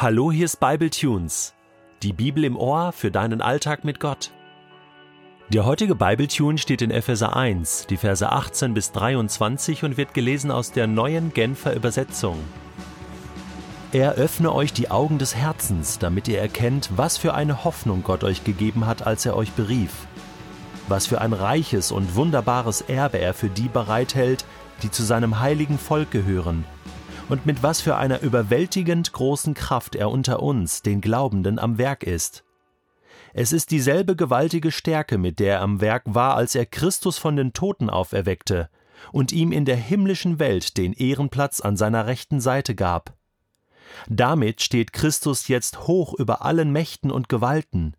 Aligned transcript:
Hallo, 0.00 0.30
hier 0.30 0.44
ist 0.44 0.60
Bible 0.60 0.90
Tunes, 0.90 1.54
die 2.04 2.12
Bibel 2.12 2.44
im 2.44 2.56
Ohr 2.56 2.92
für 2.92 3.10
deinen 3.10 3.42
Alltag 3.42 3.82
mit 3.82 3.98
Gott. 3.98 4.30
Der 5.48 5.64
heutige 5.64 5.96
Bible 5.96 6.28
Tune 6.28 6.56
steht 6.56 6.82
in 6.82 6.92
Epheser 6.92 7.34
1, 7.34 7.88
die 7.90 7.96
Verse 7.96 8.30
18 8.30 8.74
bis 8.74 8.92
23 8.92 9.82
und 9.82 9.96
wird 9.96 10.14
gelesen 10.14 10.52
aus 10.52 10.70
der 10.70 10.86
neuen 10.86 11.34
Genfer 11.34 11.74
Übersetzung. 11.74 12.38
Er 13.90 14.12
öffne 14.12 14.54
euch 14.54 14.72
die 14.72 14.88
Augen 14.88 15.18
des 15.18 15.34
Herzens, 15.34 15.98
damit 15.98 16.28
ihr 16.28 16.38
erkennt, 16.38 16.90
was 16.94 17.18
für 17.18 17.34
eine 17.34 17.64
Hoffnung 17.64 18.04
Gott 18.04 18.22
euch 18.22 18.44
gegeben 18.44 18.86
hat, 18.86 19.04
als 19.04 19.26
er 19.26 19.34
euch 19.34 19.50
berief. 19.50 20.06
Was 20.86 21.08
für 21.08 21.20
ein 21.20 21.32
reiches 21.32 21.90
und 21.90 22.14
wunderbares 22.14 22.82
Erbe 22.82 23.18
er 23.18 23.34
für 23.34 23.48
die 23.48 23.68
bereithält, 23.68 24.44
die 24.84 24.92
zu 24.92 25.02
seinem 25.02 25.40
heiligen 25.40 25.76
Volk 25.76 26.12
gehören 26.12 26.64
und 27.28 27.44
mit 27.44 27.62
was 27.62 27.80
für 27.80 27.96
einer 27.96 28.20
überwältigend 28.20 29.12
großen 29.12 29.54
Kraft 29.54 29.94
er 29.94 30.10
unter 30.10 30.42
uns, 30.42 30.82
den 30.82 31.00
Glaubenden, 31.00 31.58
am 31.58 31.78
Werk 31.78 32.02
ist. 32.02 32.44
Es 33.34 33.52
ist 33.52 33.70
dieselbe 33.70 34.16
gewaltige 34.16 34.72
Stärke, 34.72 35.18
mit 35.18 35.38
der 35.38 35.56
er 35.56 35.60
am 35.60 35.80
Werk 35.80 36.04
war, 36.06 36.34
als 36.34 36.54
er 36.54 36.66
Christus 36.66 37.18
von 37.18 37.36
den 37.36 37.52
Toten 37.52 37.90
auferweckte 37.90 38.70
und 39.12 39.32
ihm 39.32 39.52
in 39.52 39.64
der 39.64 39.76
himmlischen 39.76 40.38
Welt 40.38 40.76
den 40.76 40.92
Ehrenplatz 40.92 41.60
an 41.60 41.76
seiner 41.76 42.06
rechten 42.06 42.40
Seite 42.40 42.74
gab. 42.74 43.14
Damit 44.08 44.62
steht 44.62 44.92
Christus 44.92 45.48
jetzt 45.48 45.86
hoch 45.86 46.14
über 46.14 46.44
allen 46.44 46.72
Mächten 46.72 47.10
und 47.10 47.28
Gewalten, 47.28 47.94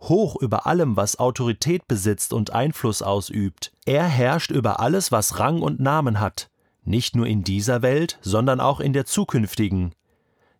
hoch 0.00 0.36
über 0.36 0.66
allem, 0.66 0.96
was 0.96 1.18
Autorität 1.18 1.88
besitzt 1.88 2.32
und 2.32 2.52
Einfluss 2.52 3.02
ausübt. 3.02 3.72
Er 3.84 4.04
herrscht 4.04 4.50
über 4.50 4.80
alles, 4.80 5.10
was 5.10 5.38
Rang 5.38 5.60
und 5.60 5.80
Namen 5.80 6.20
hat, 6.20 6.50
nicht 6.88 7.14
nur 7.14 7.26
in 7.26 7.44
dieser 7.44 7.82
Welt, 7.82 8.18
sondern 8.22 8.60
auch 8.60 8.80
in 8.80 8.92
der 8.92 9.04
zukünftigen. 9.04 9.92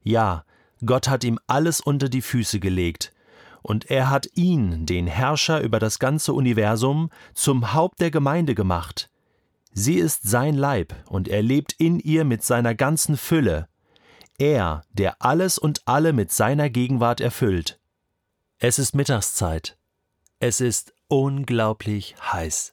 Ja, 0.03 0.45
Gott 0.84 1.09
hat 1.09 1.25
ihm 1.25 1.39
alles 1.47 1.81
unter 1.81 2.09
die 2.09 2.23
Füße 2.23 2.61
gelegt, 2.61 3.12
und 3.62 3.91
er 3.91 4.09
hat 4.09 4.29
ihn, 4.34 4.87
den 4.87 5.06
Herrscher 5.06 5.61
über 5.61 5.79
das 5.79 5.99
ganze 5.99 6.33
Universum, 6.33 7.11
zum 7.34 7.75
Haupt 7.75 8.01
der 8.01 8.11
Gemeinde 8.11 8.55
gemacht. 8.55 9.11
Sie 9.73 9.95
ist 9.95 10.29
sein 10.29 10.55
Leib, 10.55 10.95
und 11.06 11.29
er 11.29 11.43
lebt 11.43 11.73
in 11.73 11.99
ihr 11.99 12.25
mit 12.25 12.45
seiner 12.45 12.75
ganzen 12.75 13.17
Fülle. 13.17 13.69
Er, 14.39 14.84
der 14.93 15.21
alles 15.21 15.59
und 15.59 15.83
alle 15.87 16.12
mit 16.12 16.31
seiner 16.31 16.71
Gegenwart 16.71 17.21
erfüllt. 17.21 17.81
Es 18.59 18.79
ist 18.79 18.95
Mittagszeit. 18.95 19.77
Es 20.41 20.61
ist 20.61 20.95
unglaublich 21.09 22.15
heiß. 22.21 22.73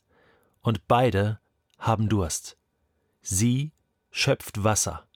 Und 0.61 0.87
beide 0.87 1.39
haben 1.79 2.09
Durst. 2.09 2.57
Sie 3.27 3.71
schöpft 4.11 4.63
Wasser. 4.63 5.07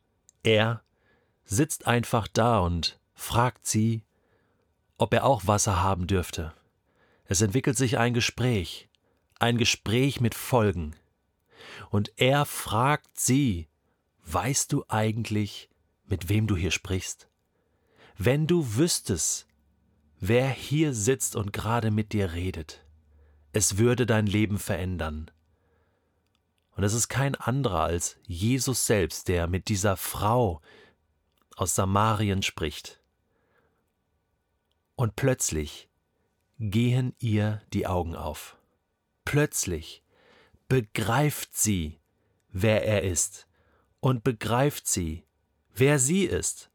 Er 0.42 0.82
sitzt 1.46 1.86
einfach 1.86 2.28
da 2.28 2.58
und 2.58 3.00
fragt 3.14 3.68
sie, 3.68 4.04
ob 4.98 5.14
er 5.14 5.26
auch 5.26 5.46
Wasser 5.46 5.84
haben 5.84 6.08
dürfte. 6.08 6.52
Es 7.26 7.42
entwickelt 7.42 7.78
sich 7.78 8.00
ein 8.00 8.16
Gespräch, 8.16 8.90
ein 9.38 9.60
Gespräch 9.60 10.22
mit 10.22 10.34
Folgen. 10.34 10.96
Und 11.92 12.12
er 12.16 12.46
fragt 12.46 13.20
sie, 13.20 13.68
weißt 14.26 14.73
du 14.73 14.86
eigentlich, 14.88 15.70
mit 16.08 16.30
wem 16.30 16.48
du 16.48 16.58
hier 16.58 16.72
sprichst? 16.72 17.30
Wenn 18.18 18.48
du 18.48 18.76
wüsstest, 18.76 19.46
wer 20.20 20.50
hier 20.50 20.96
sitzt 20.96 21.36
und 21.36 21.54
gerade 21.54 21.92
mit 21.92 22.14
dir 22.14 22.34
redet, 22.34 22.84
es 23.54 23.78
würde 23.78 24.08
dein 24.08 24.26
Leben 24.26 24.58
verändern. 24.58 25.30
Und 26.80 26.86
es 26.86 26.94
ist 26.94 27.10
kein 27.10 27.36
anderer 27.36 27.84
als 27.84 28.16
Jesus 28.26 28.86
selbst, 28.86 29.28
der 29.28 29.48
mit 29.48 29.68
dieser 29.68 29.98
Frau 29.98 30.62
aus 31.58 31.76
Samarien 31.76 32.42
spricht. 32.42 33.02
Und 34.95 35.18
plötzlich 35.18 35.89
gehen 36.58 37.14
ihr 37.20 37.62
die 37.73 37.86
Augen 37.86 38.16
auf. 38.16 38.56
Plötzlich 39.26 40.06
begreift 40.70 41.54
sie, 41.54 42.00
wer 42.48 42.86
er 42.86 43.04
ist, 43.04 43.45
und 44.00 44.23
begreift 44.23 44.88
sie, 44.88 45.26
wer 45.76 46.00
sie 46.00 46.23
ist. 46.23 46.72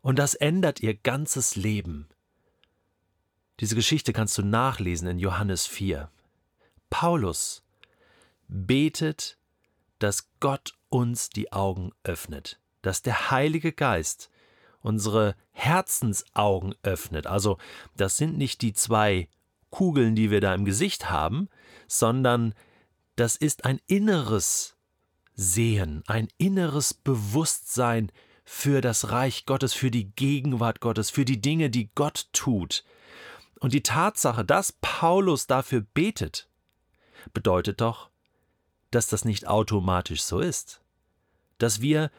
Und 0.00 0.20
das 0.20 0.34
ändert 0.34 0.78
ihr 0.78 0.94
ganzes 0.94 1.56
Leben. 1.56 2.08
Diese 3.58 3.74
Geschichte 3.74 4.12
kannst 4.12 4.38
du 4.38 4.42
nachlesen 4.42 5.08
in 5.08 5.18
Johannes 5.18 5.66
4. 5.66 6.08
Paulus 6.88 7.64
betet 8.46 9.39
dass 10.00 10.28
Gott 10.40 10.74
uns 10.88 11.30
die 11.30 11.52
Augen 11.52 11.92
öffnet, 12.02 12.58
dass 12.82 13.02
der 13.02 13.30
Heilige 13.30 13.72
Geist 13.72 14.30
unsere 14.80 15.36
Herzensaugen 15.52 16.74
öffnet. 16.82 17.26
Also 17.26 17.58
das 17.96 18.16
sind 18.16 18.36
nicht 18.36 18.62
die 18.62 18.72
zwei 18.72 19.28
Kugeln, 19.70 20.16
die 20.16 20.30
wir 20.30 20.40
da 20.40 20.54
im 20.54 20.64
Gesicht 20.64 21.10
haben, 21.10 21.48
sondern 21.86 22.54
das 23.16 23.36
ist 23.36 23.64
ein 23.64 23.80
inneres 23.86 24.76
Sehen, 25.34 26.02
ein 26.06 26.28
inneres 26.38 26.94
Bewusstsein 26.94 28.10
für 28.44 28.80
das 28.80 29.10
Reich 29.10 29.46
Gottes, 29.46 29.74
für 29.74 29.90
die 29.90 30.10
Gegenwart 30.10 30.80
Gottes, 30.80 31.10
für 31.10 31.24
die 31.24 31.40
Dinge, 31.40 31.70
die 31.70 31.90
Gott 31.94 32.28
tut. 32.32 32.84
Und 33.60 33.74
die 33.74 33.82
Tatsache, 33.82 34.44
dass 34.44 34.72
Paulus 34.72 35.46
dafür 35.46 35.82
betet, 35.82 36.48
bedeutet 37.32 37.80
doch, 37.80 38.09
dass 38.90 39.06
das 39.06 39.24
nicht 39.24 39.46
automatisch 39.46 40.22
so 40.22 40.40
ist. 40.40 40.80
Dass 41.58 41.80
wir 41.80 42.10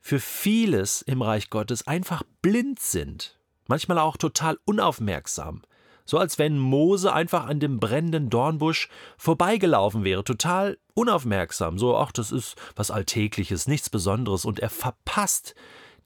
für 0.00 0.18
vieles 0.18 1.02
im 1.02 1.22
Reich 1.22 1.50
Gottes 1.50 1.86
einfach 1.86 2.22
blind 2.42 2.80
sind, 2.80 3.38
manchmal 3.68 3.98
auch 3.98 4.16
total 4.16 4.58
unaufmerksam, 4.64 5.62
so 6.04 6.18
als 6.18 6.38
wenn 6.38 6.58
Mose 6.58 7.12
einfach 7.12 7.46
an 7.46 7.60
dem 7.60 7.78
brennenden 7.78 8.28
Dornbusch 8.28 8.88
vorbeigelaufen 9.16 10.02
wäre, 10.04 10.24
total 10.24 10.78
unaufmerksam, 10.94 11.78
so 11.78 11.96
ach, 11.96 12.12
das 12.12 12.32
ist 12.32 12.56
was 12.74 12.90
Alltägliches, 12.90 13.68
nichts 13.68 13.88
Besonderes, 13.88 14.44
und 14.44 14.60
er 14.60 14.70
verpasst 14.70 15.54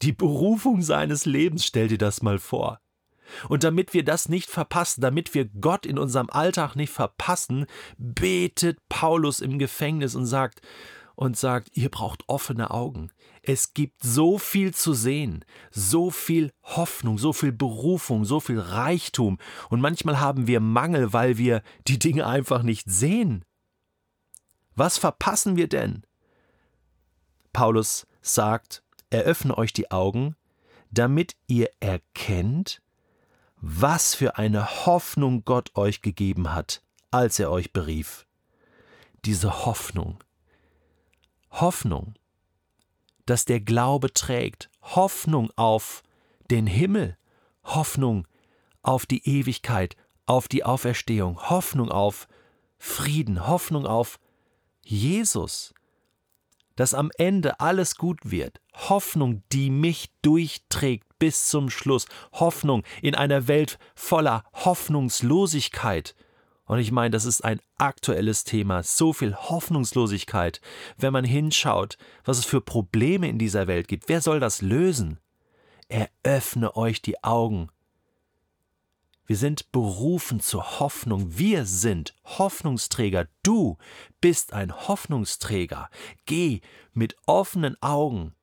die 0.02 0.12
Berufung 0.12 0.82
seines 0.82 1.24
Lebens, 1.24 1.64
stell 1.64 1.88
dir 1.88 1.98
das 1.98 2.22
mal 2.22 2.38
vor. 2.38 2.80
Und 3.48 3.64
damit 3.64 3.94
wir 3.94 4.04
das 4.04 4.28
nicht 4.28 4.50
verpassen, 4.50 5.00
damit 5.00 5.34
wir 5.34 5.46
Gott 5.46 5.86
in 5.86 5.98
unserem 5.98 6.30
Alltag 6.30 6.76
nicht 6.76 6.92
verpassen, 6.92 7.66
betet 7.98 8.78
Paulus 8.88 9.40
im 9.40 9.58
Gefängnis 9.58 10.14
und 10.14 10.26
sagt, 10.26 10.60
und 11.16 11.36
sagt, 11.36 11.70
ihr 11.72 11.88
braucht 11.88 12.28
offene 12.28 12.70
Augen. 12.70 13.10
Es 13.42 13.74
gibt 13.74 14.02
so 14.02 14.38
viel 14.38 14.74
zu 14.74 14.92
sehen, 14.92 15.44
so 15.70 16.10
viel 16.10 16.52
Hoffnung, 16.62 17.18
so 17.18 17.32
viel 17.32 17.52
Berufung, 17.52 18.24
so 18.24 18.38
viel 18.38 18.60
Reichtum, 18.60 19.38
und 19.70 19.80
manchmal 19.80 20.20
haben 20.20 20.46
wir 20.46 20.60
Mangel, 20.60 21.12
weil 21.12 21.38
wir 21.38 21.62
die 21.88 21.98
Dinge 21.98 22.26
einfach 22.26 22.62
nicht 22.62 22.88
sehen. 22.88 23.44
Was 24.74 24.98
verpassen 24.98 25.56
wir 25.56 25.68
denn? 25.68 26.02
Paulus 27.54 28.06
sagt, 28.20 28.82
eröffne 29.08 29.56
euch 29.56 29.72
die 29.72 29.90
Augen, 29.90 30.36
damit 30.90 31.34
ihr 31.46 31.70
erkennt, 31.80 32.82
was 33.56 34.14
für 34.14 34.36
eine 34.36 34.86
Hoffnung 34.86 35.44
Gott 35.44 35.76
euch 35.76 36.02
gegeben 36.02 36.52
hat, 36.52 36.82
als 37.10 37.38
er 37.38 37.50
euch 37.50 37.72
berief. 37.72 38.26
Diese 39.24 39.64
Hoffnung. 39.66 40.22
Hoffnung, 41.50 42.14
dass 43.24 43.44
der 43.44 43.60
Glaube 43.60 44.12
trägt, 44.12 44.70
Hoffnung 44.82 45.50
auf 45.56 46.02
den 46.50 46.66
Himmel, 46.66 47.16
Hoffnung 47.64 48.28
auf 48.82 49.06
die 49.06 49.26
Ewigkeit, 49.26 49.96
auf 50.26 50.48
die 50.48 50.64
Auferstehung, 50.64 51.50
Hoffnung 51.50 51.90
auf 51.90 52.28
Frieden, 52.78 53.46
Hoffnung 53.46 53.86
auf 53.86 54.18
Jesus, 54.82 55.74
dass 56.76 56.94
am 56.94 57.10
Ende 57.18 57.58
alles 57.60 57.96
gut 57.96 58.20
wird, 58.24 58.60
Hoffnung, 58.74 59.42
die 59.52 59.70
mich 59.70 60.10
durchträgt 60.22 61.18
bis 61.18 61.48
zum 61.48 61.70
Schluss. 61.70 62.06
Hoffnung 62.32 62.84
in 63.02 63.14
einer 63.14 63.48
Welt 63.48 63.78
voller 63.94 64.44
Hoffnungslosigkeit. 64.52 66.14
Und 66.66 66.78
ich 66.78 66.92
meine, 66.92 67.10
das 67.10 67.24
ist 67.24 67.44
ein 67.44 67.60
aktuelles 67.78 68.44
Thema, 68.44 68.82
so 68.82 69.12
viel 69.12 69.34
Hoffnungslosigkeit. 69.34 70.60
Wenn 70.96 71.12
man 71.12 71.24
hinschaut, 71.24 71.96
was 72.24 72.38
es 72.38 72.44
für 72.44 72.60
Probleme 72.60 73.28
in 73.28 73.38
dieser 73.38 73.66
Welt 73.66 73.88
gibt, 73.88 74.08
wer 74.08 74.20
soll 74.20 74.40
das 74.40 74.62
lösen? 74.62 75.20
Eröffne 75.88 76.76
euch 76.76 77.00
die 77.02 77.22
Augen. 77.22 77.68
Wir 79.26 79.36
sind 79.36 79.72
berufen 79.72 80.40
zur 80.40 80.80
Hoffnung. 80.80 81.36
Wir 81.38 81.66
sind 81.66 82.14
Hoffnungsträger. 82.24 83.26
Du 83.42 83.76
bist 84.20 84.52
ein 84.52 84.72
Hoffnungsträger. 84.72 85.90
Geh 86.24 86.60
mit 86.92 87.16
offenen 87.26 87.76
Augen 87.82 88.34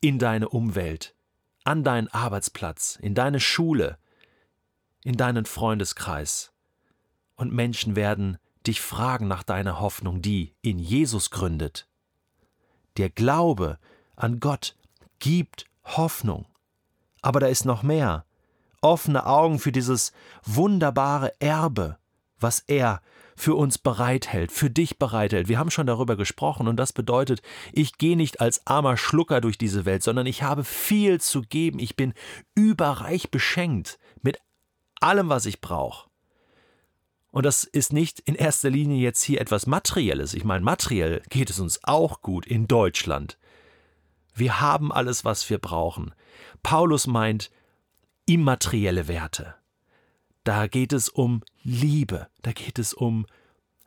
in 0.00 0.18
deine 0.18 0.48
Umwelt 0.48 1.14
an 1.64 1.82
deinen 1.82 2.08
Arbeitsplatz, 2.08 2.96
in 3.00 3.14
deine 3.14 3.40
Schule, 3.40 3.98
in 5.02 5.16
deinen 5.16 5.46
Freundeskreis. 5.46 6.52
Und 7.36 7.52
Menschen 7.52 7.96
werden 7.96 8.38
dich 8.66 8.80
fragen 8.80 9.26
nach 9.26 9.42
deiner 9.42 9.80
Hoffnung, 9.80 10.22
die 10.22 10.54
in 10.60 10.78
Jesus 10.78 11.30
gründet. 11.30 11.88
Der 12.96 13.10
Glaube 13.10 13.78
an 14.14 14.40
Gott 14.40 14.76
gibt 15.18 15.66
Hoffnung. 15.84 16.46
Aber 17.22 17.40
da 17.40 17.46
ist 17.46 17.64
noch 17.64 17.82
mehr. 17.82 18.24
Offene 18.84 19.24
Augen 19.24 19.58
für 19.58 19.72
dieses 19.72 20.12
wunderbare 20.44 21.32
Erbe, 21.40 21.96
was 22.38 22.62
er 22.66 23.00
für 23.34 23.54
uns 23.54 23.78
bereithält, 23.78 24.52
für 24.52 24.68
dich 24.68 24.98
bereithält. 24.98 25.48
Wir 25.48 25.58
haben 25.58 25.70
schon 25.70 25.86
darüber 25.86 26.16
gesprochen 26.16 26.68
und 26.68 26.76
das 26.76 26.92
bedeutet, 26.92 27.40
ich 27.72 27.96
gehe 27.96 28.14
nicht 28.14 28.42
als 28.42 28.66
armer 28.66 28.98
Schlucker 28.98 29.40
durch 29.40 29.56
diese 29.56 29.86
Welt, 29.86 30.02
sondern 30.02 30.26
ich 30.26 30.42
habe 30.42 30.64
viel 30.64 31.18
zu 31.18 31.40
geben. 31.40 31.78
Ich 31.78 31.96
bin 31.96 32.12
überreich 32.54 33.30
beschenkt 33.30 33.98
mit 34.20 34.38
allem, 35.00 35.30
was 35.30 35.46
ich 35.46 35.62
brauche. 35.62 36.10
Und 37.30 37.46
das 37.46 37.64
ist 37.64 37.90
nicht 37.90 38.20
in 38.20 38.34
erster 38.34 38.68
Linie 38.68 39.02
jetzt 39.02 39.22
hier 39.22 39.40
etwas 39.40 39.66
Materielles. 39.66 40.34
Ich 40.34 40.44
meine, 40.44 40.62
materiell 40.62 41.22
geht 41.30 41.48
es 41.48 41.58
uns 41.58 41.80
auch 41.84 42.20
gut 42.20 42.44
in 42.44 42.68
Deutschland. 42.68 43.38
Wir 44.34 44.60
haben 44.60 44.92
alles, 44.92 45.24
was 45.24 45.48
wir 45.48 45.58
brauchen. 45.58 46.14
Paulus 46.62 47.06
meint 47.06 47.50
immaterielle 48.26 49.08
Werte. 49.08 49.54
Da 50.44 50.66
geht 50.66 50.92
es 50.92 51.08
um 51.08 51.42
Liebe, 51.62 52.28
da 52.42 52.52
geht 52.52 52.78
es 52.78 52.92
um 52.92 53.26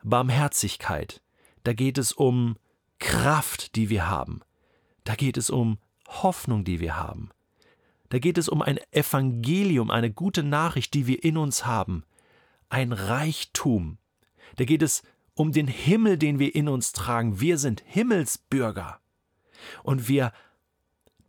Barmherzigkeit, 0.02 1.22
da 1.64 1.72
geht 1.72 1.98
es 1.98 2.12
um 2.12 2.56
Kraft, 2.98 3.76
die 3.76 3.90
wir 3.90 4.08
haben, 4.08 4.40
da 5.04 5.14
geht 5.14 5.36
es 5.36 5.50
um 5.50 5.78
Hoffnung, 6.08 6.64
die 6.64 6.80
wir 6.80 6.96
haben, 6.96 7.30
da 8.08 8.18
geht 8.18 8.38
es 8.38 8.48
um 8.48 8.62
ein 8.62 8.78
Evangelium, 8.90 9.90
eine 9.90 10.10
gute 10.10 10.42
Nachricht, 10.42 10.94
die 10.94 11.06
wir 11.06 11.22
in 11.22 11.36
uns 11.36 11.66
haben, 11.66 12.04
ein 12.68 12.92
Reichtum. 12.92 13.98
Da 14.56 14.64
geht 14.64 14.82
es 14.82 15.02
um 15.34 15.52
den 15.52 15.68
Himmel, 15.68 16.16
den 16.16 16.38
wir 16.38 16.54
in 16.54 16.68
uns 16.68 16.92
tragen. 16.92 17.40
Wir 17.40 17.58
sind 17.58 17.82
Himmelsbürger. 17.86 19.00
Und 19.82 20.08
wir 20.08 20.32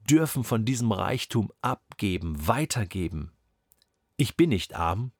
dürfen 0.09 0.43
von 0.43 0.65
diesem 0.65 0.91
Reichtum 0.91 1.51
abgeben, 1.61 2.47
weitergeben. 2.47 3.31
Ich 4.17 4.35
bin 4.35 4.49
nicht 4.49 4.75
arm, 4.75 5.11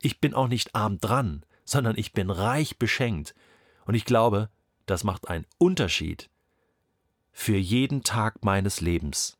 ich 0.00 0.20
bin 0.20 0.34
auch 0.34 0.48
nicht 0.48 0.74
arm 0.74 0.98
dran, 0.98 1.44
sondern 1.64 1.96
ich 1.96 2.12
bin 2.12 2.30
reich 2.30 2.78
beschenkt. 2.78 3.34
Und 3.84 3.94
ich 3.94 4.04
glaube, 4.04 4.50
das 4.86 5.04
macht 5.04 5.28
einen 5.28 5.46
Unterschied 5.58 6.30
für 7.30 7.56
jeden 7.56 8.02
Tag 8.02 8.44
meines 8.44 8.80
Lebens. 8.80 9.38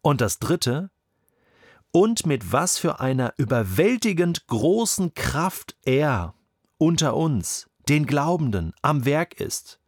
Und 0.00 0.20
das 0.20 0.38
Dritte, 0.38 0.90
und 1.90 2.24
mit 2.24 2.52
was 2.52 2.78
für 2.78 3.00
einer 3.00 3.34
überwältigend 3.36 4.46
großen 4.46 5.12
Kraft 5.14 5.76
er 5.84 6.34
unter 6.78 7.14
uns, 7.14 7.68
den 7.88 8.06
Glaubenden, 8.06 8.72
am 8.80 9.04
Werk 9.04 9.38
ist. 9.40 9.78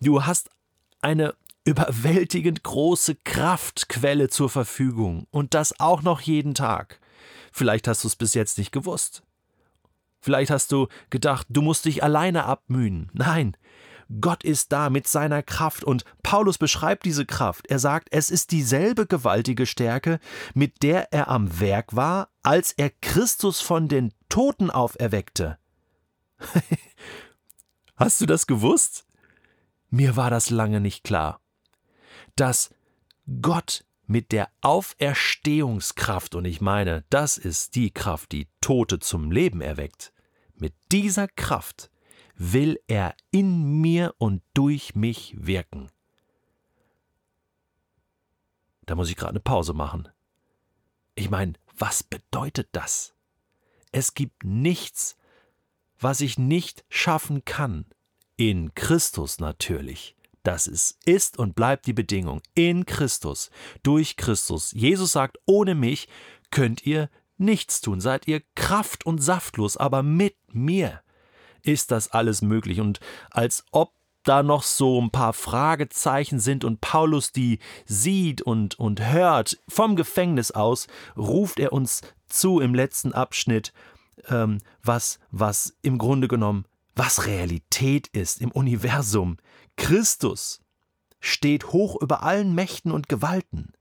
Du 0.00 0.26
hast 0.26 0.50
eine 1.00 1.34
überwältigend 1.64 2.62
große 2.62 3.16
Kraftquelle 3.16 4.28
zur 4.28 4.50
Verfügung 4.50 5.26
und 5.30 5.54
das 5.54 5.80
auch 5.80 6.02
noch 6.02 6.20
jeden 6.20 6.54
Tag. 6.54 7.00
Vielleicht 7.52 7.88
hast 7.88 8.04
du 8.04 8.08
es 8.08 8.16
bis 8.16 8.34
jetzt 8.34 8.58
nicht 8.58 8.72
gewusst. 8.72 9.22
Vielleicht 10.20 10.50
hast 10.50 10.72
du 10.72 10.88
gedacht, 11.10 11.46
du 11.50 11.62
musst 11.62 11.84
dich 11.84 12.02
alleine 12.02 12.44
abmühen. 12.44 13.10
Nein, 13.12 13.56
Gott 14.20 14.44
ist 14.44 14.72
da 14.72 14.90
mit 14.90 15.06
seiner 15.08 15.42
Kraft 15.42 15.84
und 15.84 16.04
Paulus 16.22 16.58
beschreibt 16.58 17.04
diese 17.04 17.26
Kraft. 17.26 17.66
Er 17.66 17.78
sagt, 17.78 18.08
es 18.10 18.30
ist 18.30 18.52
dieselbe 18.52 19.06
gewaltige 19.06 19.66
Stärke, 19.66 20.20
mit 20.54 20.82
der 20.82 21.12
er 21.12 21.28
am 21.28 21.60
Werk 21.60 21.96
war, 21.96 22.28
als 22.42 22.72
er 22.72 22.90
Christus 22.90 23.60
von 23.60 23.88
den 23.88 24.12
Toten 24.28 24.70
auferweckte. 24.70 25.58
Hast 27.96 28.20
du 28.20 28.26
das 28.26 28.46
gewusst? 28.46 29.06
Mir 29.90 30.16
war 30.16 30.30
das 30.30 30.50
lange 30.50 30.80
nicht 30.80 31.04
klar. 31.04 31.40
Dass 32.36 32.70
Gott 33.40 33.84
mit 34.06 34.32
der 34.32 34.50
Auferstehungskraft, 34.60 36.34
und 36.34 36.44
ich 36.44 36.60
meine, 36.60 37.04
das 37.10 37.38
ist 37.38 37.74
die 37.74 37.90
Kraft, 37.90 38.32
die 38.32 38.48
Tote 38.60 38.98
zum 38.98 39.30
Leben 39.30 39.60
erweckt, 39.60 40.12
mit 40.54 40.74
dieser 40.92 41.28
Kraft 41.28 41.90
will 42.36 42.80
er 42.86 43.14
in 43.30 43.80
mir 43.80 44.14
und 44.18 44.42
durch 44.54 44.94
mich 44.94 45.34
wirken. 45.38 45.90
Da 48.86 48.94
muss 48.94 49.08
ich 49.08 49.16
gerade 49.16 49.30
eine 49.30 49.40
Pause 49.40 49.72
machen. 49.72 50.08
Ich 51.14 51.30
meine, 51.30 51.54
was 51.76 52.02
bedeutet 52.02 52.68
das? 52.72 53.14
Es 53.92 54.14
gibt 54.14 54.44
nichts, 54.44 55.16
was 55.98 56.20
ich 56.20 56.38
nicht 56.38 56.84
schaffen 56.88 57.44
kann. 57.44 57.86
In 58.36 58.74
Christus 58.74 59.38
natürlich. 59.38 60.16
Das 60.44 60.66
ist, 60.66 60.98
ist 61.06 61.38
und 61.38 61.56
bleibt 61.56 61.86
die 61.86 61.94
Bedingung. 61.94 62.42
In 62.54 62.86
Christus, 62.86 63.50
durch 63.82 64.16
Christus. 64.16 64.72
Jesus 64.72 65.12
sagt, 65.12 65.38
ohne 65.46 65.74
mich 65.74 66.06
könnt 66.50 66.86
ihr 66.86 67.08
nichts 67.38 67.80
tun. 67.80 68.00
Seid 68.00 68.28
ihr 68.28 68.42
kraft- 68.54 69.06
und 69.06 69.22
saftlos, 69.22 69.76
aber 69.76 70.02
mit 70.02 70.36
mir 70.52 71.00
ist 71.62 71.90
das 71.90 72.08
alles 72.12 72.42
möglich. 72.42 72.80
Und 72.80 73.00
als 73.30 73.64
ob 73.72 73.94
da 74.22 74.42
noch 74.42 74.62
so 74.62 75.00
ein 75.00 75.10
paar 75.10 75.32
Fragezeichen 75.32 76.38
sind 76.38 76.62
und 76.64 76.82
Paulus 76.82 77.32
die 77.32 77.58
sieht 77.86 78.42
und, 78.42 78.78
und 78.78 79.00
hört 79.12 79.58
vom 79.66 79.96
Gefängnis 79.96 80.50
aus, 80.50 80.88
ruft 81.16 81.58
er 81.58 81.72
uns 81.72 82.02
zu 82.26 82.60
im 82.60 82.74
letzten 82.74 83.12
Abschnitt, 83.12 83.72
ähm, 84.28 84.60
was, 84.82 85.18
was 85.30 85.76
im 85.80 85.96
Grunde 85.96 86.28
genommen, 86.28 86.66
was 86.94 87.26
Realität 87.26 88.08
ist 88.08 88.40
im 88.40 88.50
Universum. 88.50 89.36
Christus 89.76 90.60
steht 91.20 91.72
hoch 91.72 92.00
über 92.00 92.22
allen 92.22 92.54
Mächten 92.54 92.92
und 92.92 93.08
Gewalten. 93.08 93.72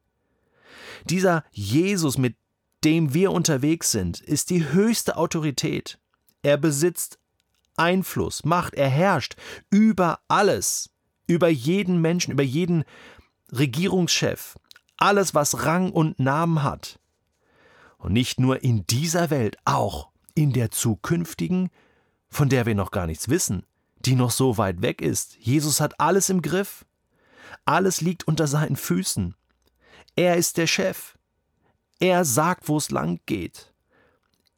Dieser 1.06 1.44
Jesus, 1.51 2.18
mit 2.18 2.38
dem 2.83 3.13
wir 3.13 3.31
unterwegs 3.31 3.92
sind, 3.92 4.19
ist 4.19 4.50
die 4.50 4.69
höchste 4.69 5.18
Autorität. 5.18 6.00
Er 6.42 6.57
besitzt 6.57 7.19
Einfluss, 7.75 8.44
Macht, 8.44 8.75
er 8.75 8.89
herrscht 8.89 9.36
über 9.69 10.19
alles, 10.27 10.89
über 11.27 11.50
jeden 11.50 12.01
Menschen, 12.01 12.31
über 12.31 12.44
jeden 12.44 12.83
Regierungschef, 13.51 14.57
alles, 14.98 15.33
was 15.33 15.65
Rang 15.65 15.92
und 15.92 16.19
Namen 16.19 16.63
hat. 16.63 17.00
Und 17.98 18.13
nicht 18.13 18.39
nur 18.39 18.63
in 18.63 18.86
dieser 18.88 19.30
Welt, 19.30 19.57
auch 19.65 20.10
in 20.36 20.51
der 20.51 20.71
zukünftigen, 20.71 21.69
von 22.34 22.50
der 22.50 22.66
wir 22.66 22.76
noch 22.76 22.92
gar 22.92 23.08
nichts 23.08 23.30
wissen, 23.30 23.66
die 24.00 24.16
noch 24.16 24.32
so 24.32 24.58
weit 24.58 24.82
weg 24.82 25.02
ist. 25.02 25.38
Jesus 25.40 25.80
hat 25.80 26.00
alles 26.00 26.30
im 26.30 26.42
Griff. 26.42 26.86
Alles 27.66 28.02
liegt 28.02 28.28
unter 28.28 28.48
seinen 28.48 28.75
Füßen. 28.75 29.36
Er 30.16 30.36
ist 30.36 30.58
der 30.58 30.68
Chef. 30.68 31.18
Er 32.00 32.25
sagt, 32.25 32.68
wo 32.68 32.78
es 32.78 32.92
lang 32.92 33.22
geht. 33.25 33.72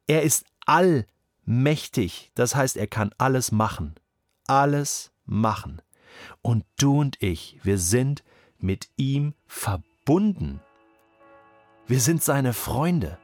Er 0.08 0.24
ist 0.24 0.46
all 0.66 1.06
mächtig, 1.46 2.32
das 2.34 2.56
heißt, 2.56 2.78
er 2.78 2.88
kann 2.88 3.12
alles 3.18 3.52
machen. 3.52 3.96
Alles 4.48 5.12
machen. 5.26 5.82
Und 6.42 6.66
du 6.78 7.00
und 7.00 7.22
ich, 7.22 7.60
wir 7.64 7.78
sind 7.78 8.24
mit 8.58 8.90
ihm 8.96 9.34
verbunden. 9.46 10.62
Wir 11.88 12.00
sind 12.00 12.24
seine 12.24 12.54
Freunde. 12.54 13.20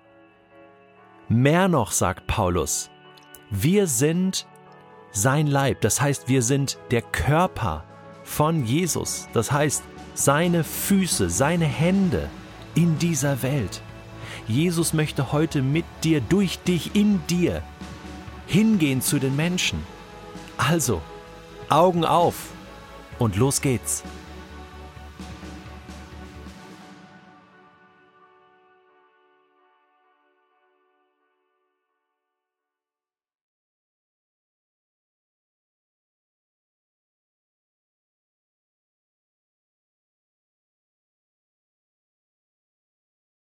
Mehr 1.30 1.68
noch, 1.68 1.92
sagt 1.92 2.28
Paulus, 2.28 2.91
wir 3.52 3.86
sind 3.86 4.48
sein 5.12 5.46
Leib, 5.46 5.82
das 5.82 6.00
heißt, 6.00 6.30
wir 6.30 6.42
sind 6.42 6.80
der 6.90 7.02
Körper 7.02 7.84
von 8.24 8.66
Jesus, 8.66 9.28
das 9.34 9.52
heißt, 9.52 9.84
seine 10.14 10.64
Füße, 10.64 11.30
seine 11.30 11.66
Hände 11.66 12.30
in 12.76 12.98
dieser 12.98 13.42
Welt. 13.44 13.82
Jesus 14.48 14.94
möchte 14.94 15.34
heute 15.34 15.62
mit 15.62 15.86
dir, 16.04 16.22
durch 16.22 16.60
dich, 16.60 16.96
in 16.96 17.22
dir 17.28 17.62
hingehen 18.48 19.02
zu 19.02 19.20
den 19.20 19.36
Menschen. 19.36 19.84
Also, 20.58 21.02
Augen 21.70 22.06
auf 22.06 22.36
und 23.20 23.36
los 23.36 23.62
geht's. 23.62 24.04